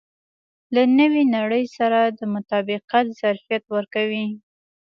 [0.73, 4.27] له نوې نړۍ سره د مطابقت ظرفیت ورکوي.